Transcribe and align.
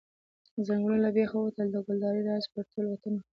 ځنګلونه 0.65 0.99
له 1.03 1.09
بېخه 1.15 1.37
ووتل، 1.39 1.67
د 1.71 1.77
کلدارې 1.85 2.21
راج 2.29 2.43
پر 2.53 2.63
ټول 2.71 2.85
وطن 2.91 3.13
خپور 3.15 3.21
شو. 3.25 3.29